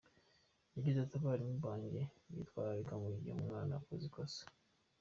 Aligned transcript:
Yagize 0.75 0.97
ati 1.01 1.15
“Abarimu 1.17 1.55
bajye 1.65 2.01
bitwararika 2.35 2.93
mu 3.01 3.07
gihe 3.19 3.33
umwana 3.39 3.71
akoze 3.79 4.03
ikosa. 4.09 4.41